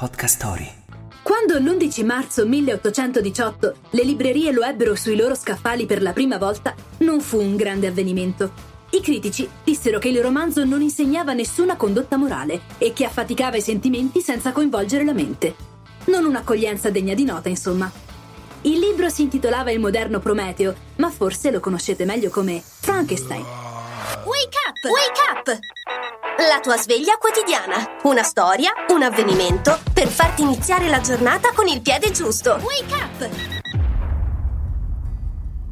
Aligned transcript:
Podcast 0.00 0.36
Story. 0.36 0.72
Quando 1.22 1.58
l'11 1.58 2.06
marzo 2.06 2.46
1818 2.46 3.74
le 3.90 4.02
librerie 4.02 4.50
lo 4.50 4.62
ebbero 4.62 4.94
sui 4.94 5.14
loro 5.14 5.34
scaffali 5.34 5.84
per 5.84 6.00
la 6.00 6.14
prima 6.14 6.38
volta, 6.38 6.74
non 7.00 7.20
fu 7.20 7.38
un 7.38 7.54
grande 7.54 7.86
avvenimento. 7.86 8.50
I 8.92 9.02
critici 9.02 9.46
dissero 9.62 9.98
che 9.98 10.08
il 10.08 10.22
romanzo 10.22 10.64
non 10.64 10.80
insegnava 10.80 11.34
nessuna 11.34 11.76
condotta 11.76 12.16
morale 12.16 12.62
e 12.78 12.94
che 12.94 13.04
affaticava 13.04 13.58
i 13.58 13.60
sentimenti 13.60 14.22
senza 14.22 14.52
coinvolgere 14.52 15.04
la 15.04 15.12
mente. 15.12 15.54
Non 16.06 16.24
un'accoglienza 16.24 16.88
degna 16.88 17.12
di 17.12 17.24
nota, 17.24 17.50
insomma. 17.50 17.92
Il 18.62 18.78
libro 18.78 19.10
si 19.10 19.20
intitolava 19.20 19.70
Il 19.70 19.80
moderno 19.80 20.18
Prometeo, 20.18 20.74
ma 20.96 21.10
forse 21.10 21.50
lo 21.50 21.60
conoscete 21.60 22.06
meglio 22.06 22.30
come 22.30 22.62
Frankenstein. 22.64 23.44
Wake 24.24 24.56
up! 24.66 24.82
Wake 24.82 25.20
up! 25.30 25.99
La 26.48 26.58
tua 26.60 26.78
sveglia 26.78 27.18
quotidiana. 27.18 27.98
Una 28.04 28.22
storia, 28.22 28.70
un 28.94 29.02
avvenimento 29.02 29.78
per 29.92 30.08
farti 30.08 30.40
iniziare 30.40 30.88
la 30.88 31.02
giornata 31.02 31.50
con 31.54 31.66
il 31.66 31.82
piede 31.82 32.12
giusto. 32.12 32.58
Wake 32.62 32.94
up! 32.94 33.30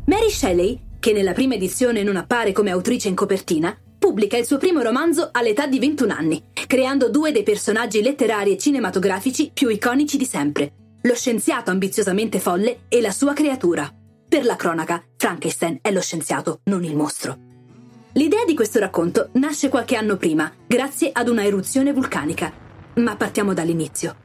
Mary 0.04 0.28
Shelley, 0.28 0.78
che 1.00 1.14
nella 1.14 1.32
prima 1.32 1.54
edizione 1.54 2.02
non 2.02 2.16
appare 2.16 2.52
come 2.52 2.70
autrice 2.70 3.08
in 3.08 3.14
copertina, 3.14 3.74
pubblica 3.98 4.36
il 4.36 4.44
suo 4.44 4.58
primo 4.58 4.82
romanzo 4.82 5.30
all'età 5.32 5.66
di 5.66 5.78
21 5.78 6.12
anni, 6.12 6.44
creando 6.66 7.08
due 7.08 7.32
dei 7.32 7.44
personaggi 7.44 8.02
letterari 8.02 8.52
e 8.52 8.58
cinematografici 8.58 9.50
più 9.54 9.70
iconici 9.70 10.18
di 10.18 10.26
sempre, 10.26 10.72
lo 11.00 11.14
scienziato 11.14 11.70
ambiziosamente 11.70 12.40
folle 12.40 12.80
e 12.88 13.00
la 13.00 13.10
sua 13.10 13.32
creatura. 13.32 13.90
Per 14.28 14.44
la 14.44 14.56
cronaca, 14.56 15.02
Frankenstein 15.16 15.78
è 15.80 15.90
lo 15.90 16.02
scienziato, 16.02 16.60
non 16.64 16.84
il 16.84 16.94
mostro. 16.94 17.47
L'idea 18.18 18.44
di 18.44 18.56
questo 18.56 18.80
racconto 18.80 19.28
nasce 19.34 19.68
qualche 19.68 19.94
anno 19.94 20.16
prima, 20.16 20.52
grazie 20.66 21.10
ad 21.12 21.28
una 21.28 21.44
eruzione 21.44 21.92
vulcanica. 21.92 22.52
Ma 22.94 23.14
partiamo 23.14 23.54
dall'inizio. 23.54 24.16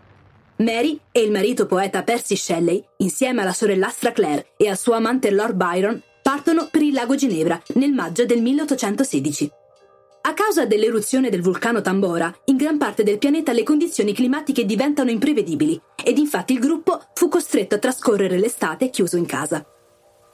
Mary 0.57 0.99
e 1.11 1.21
il 1.21 1.29
marito 1.29 1.67
poeta 1.67 2.01
Percy 2.01 2.35
Shelley, 2.35 2.84
insieme 2.98 3.43
alla 3.43 3.53
sorellastra 3.53 4.12
Claire 4.12 4.48
e 4.57 4.68
al 4.68 4.79
suo 4.79 4.93
amante 4.93 5.29
Lord 5.29 5.53
Byron, 5.53 6.01
partono 6.23 6.70
per 6.71 6.81
il 6.81 6.91
lago 6.91 7.13
Ginevra 7.13 7.62
nel 7.76 7.91
maggio 7.91 8.26
del 8.26 8.41
1816. 8.41 9.51
A 10.21 10.34
causa 10.34 10.65
dell'eruzione 10.65 11.29
del 11.29 11.43
vulcano 11.43 11.81
Tambora, 11.81 12.35
in 12.46 12.55
gran 12.55 12.79
parte 12.79 13.03
del 13.03 13.20
pianeta 13.20 13.51
le 13.51 13.62
condizioni 13.62 14.12
climatiche 14.12 14.65
diventano 14.65 15.12
imprevedibili 15.12 15.79
ed 16.03 16.18
infatti 16.18 16.53
il 16.53 16.59
gruppo 16.59 16.99
fu 17.13 17.27
costretto 17.27 17.75
a 17.75 17.79
trascorrere 17.79 18.40
l'estate 18.40 18.90
chiuso 18.90 19.18
in 19.18 19.27
casa. 19.27 19.63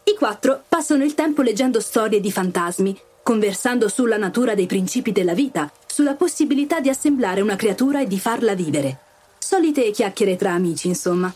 I 0.05 0.15
quattro 0.15 0.63
passano 0.69 1.03
il 1.03 1.13
tempo 1.13 1.41
leggendo 1.41 1.81
storie 1.81 2.21
di 2.21 2.31
fantasmi, 2.31 2.97
conversando 3.23 3.87
sulla 3.87 4.17
natura 4.17 4.55
dei 4.55 4.65
principi 4.65 5.11
della 5.11 5.33
vita, 5.33 5.71
sulla 5.85 6.15
possibilità 6.15 6.79
di 6.79 6.89
assemblare 6.89 7.41
una 7.41 7.55
creatura 7.55 8.01
e 8.01 8.07
di 8.07 8.19
farla 8.19 8.55
vivere. 8.55 8.99
Solite 9.37 9.91
chiacchiere 9.91 10.35
tra 10.35 10.51
amici, 10.51 10.87
insomma. 10.87 11.33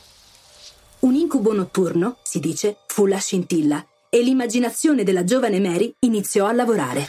Un 0.99 1.15
incubo 1.15 1.53
notturno, 1.53 2.17
si 2.23 2.39
dice, 2.39 2.77
fu 2.87 3.05
la 3.05 3.17
scintilla 3.17 3.85
e 4.09 4.21
l'immaginazione 4.21 5.03
della 5.03 5.23
giovane 5.23 5.59
Mary 5.59 5.91
iniziò 5.99 6.45
a 6.45 6.53
lavorare. 6.53 7.07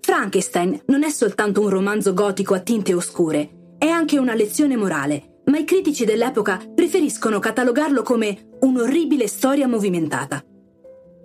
Frankenstein 0.00 0.80
non 0.86 1.02
è 1.02 1.10
soltanto 1.10 1.60
un 1.60 1.68
romanzo 1.68 2.14
gotico 2.14 2.54
a 2.54 2.60
tinte 2.60 2.94
oscure, 2.94 3.74
è 3.76 3.88
anche 3.88 4.18
una 4.18 4.34
lezione 4.34 4.76
morale, 4.76 5.40
ma 5.46 5.58
i 5.58 5.64
critici 5.64 6.04
dell'epoca 6.04 6.62
preferiscono 6.72 7.40
catalogarlo 7.40 8.02
come 8.02 8.50
un'orribile 8.60 9.26
storia 9.26 9.66
movimentata. 9.66 10.45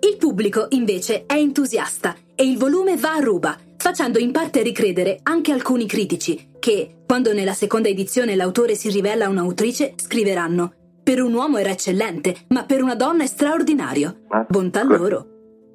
Il 0.04 0.16
pubblico, 0.18 0.66
invece, 0.70 1.26
è 1.26 1.34
entusiasta 1.34 2.16
e 2.34 2.44
il 2.44 2.58
volume 2.58 2.96
va 2.96 3.14
a 3.14 3.20
ruba, 3.20 3.56
facendo 3.76 4.18
in 4.18 4.32
parte 4.32 4.62
ricredere 4.62 5.20
anche 5.22 5.52
alcuni 5.52 5.86
critici 5.86 6.50
che, 6.58 7.02
quando 7.06 7.32
nella 7.32 7.54
seconda 7.54 7.88
edizione 7.88 8.34
l'autore 8.34 8.74
si 8.74 8.90
rivela 8.90 9.28
un'autrice, 9.28 9.94
scriveranno 9.96 10.74
per 11.02 11.20
un 11.20 11.34
uomo 11.34 11.58
era 11.58 11.70
eccellente, 11.70 12.44
ma 12.48 12.64
per 12.64 12.80
una 12.80 12.94
donna 12.94 13.24
è 13.24 13.26
straordinario. 13.26 14.20
Bontà 14.48 14.84
loro. 14.84 15.26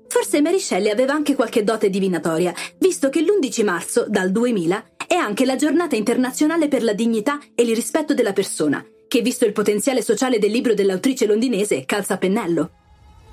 Forse 0.07 0.41
Mary 0.41 0.59
Shelley 0.59 0.89
aveva 0.89 1.13
anche 1.13 1.35
qualche 1.35 1.65
dote 1.65 1.89
divinatoria, 1.89 2.53
visto 2.79 3.09
che 3.09 3.21
l'11 3.21 3.63
marzo, 3.65 4.05
dal 4.07 4.31
2000, 4.31 4.85
è 5.05 5.15
anche 5.15 5.45
la 5.45 5.57
giornata 5.57 5.97
internazionale 5.97 6.69
per 6.69 6.81
la 6.81 6.93
dignità 6.93 7.39
e 7.55 7.63
il 7.63 7.75
rispetto 7.75 8.13
della 8.13 8.31
persona, 8.31 8.85
che 9.07 9.21
visto 9.21 9.45
il 9.45 9.51
potenziale 9.51 10.01
sociale 10.01 10.39
del 10.39 10.51
libro 10.51 10.73
dell'autrice 10.73 11.25
londinese 11.25 11.83
calza 11.83 12.13
a 12.13 12.17
pennello. 12.17 12.71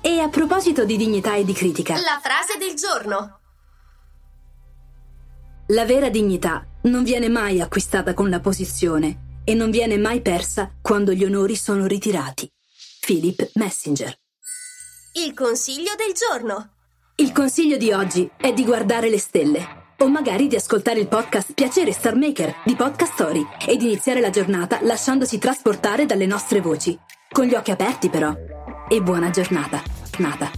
E 0.05 0.19
a 0.19 0.29
proposito 0.29 0.85
di 0.85 0.97
dignità 0.97 1.35
e 1.35 1.43
di 1.43 1.53
critica, 1.53 1.95
La 1.95 2.19
frase 2.21 2.57
del 2.59 2.75
giorno. 2.75 3.39
la 5.69 5.83
vera 5.85 6.09
dignità 6.09 6.63
non 6.83 7.03
viene 7.03 7.27
mai 7.27 7.59
acquistata 7.59 8.13
con 8.13 8.29
la 8.29 8.39
posizione 8.39 9.39
e 9.43 9.55
non 9.55 9.71
viene 9.71 9.97
mai 9.97 10.21
persa 10.21 10.71
quando 10.79 11.11
gli 11.11 11.23
onori 11.23 11.55
sono 11.55 11.87
ritirati. 11.87 12.47
Philip 12.99 13.49
Messenger. 13.55 14.15
Il 15.13 15.33
consiglio 15.33 15.93
del 15.97 16.13
giorno. 16.13 16.73
Il 17.15 17.31
consiglio 17.31 17.77
di 17.77 17.91
oggi 17.91 18.29
è 18.37 18.53
di 18.53 18.63
guardare 18.63 19.09
le 19.09 19.17
stelle. 19.19 19.83
O 19.99 20.07
magari 20.09 20.45
di 20.47 20.55
ascoltare 20.55 20.99
il 20.99 21.07
podcast 21.07 21.53
Piacere 21.53 21.91
Star 21.93 22.15
Maker 22.15 22.57
di 22.65 22.75
Podcast 22.75 23.13
Story 23.13 23.43
ed 23.65 23.81
iniziare 23.81 24.19
la 24.19 24.29
giornata 24.29 24.79
lasciandosi 24.83 25.39
trasportare 25.39 26.05
dalle 26.05 26.25
nostre 26.27 26.61
voci. 26.61 26.95
Con 27.31 27.45
gli 27.45 27.55
occhi 27.55 27.71
aperti 27.71 28.09
però. 28.09 28.35
E 28.87 29.01
buona 29.01 29.29
giornata. 29.31 29.81
nada. 30.19 30.55